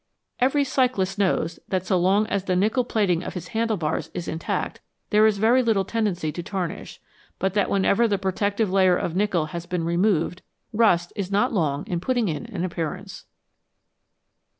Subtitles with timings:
[0.39, 4.27] Every cyclist knows that so long as the nickel plating of his handle bars is
[4.27, 4.81] intact
[5.11, 6.99] there is very little tendency to tarnish,
[7.37, 10.41] but that wherever the protective layer of nickel has been removed
[10.73, 13.25] rust is not long in putting in an appearance.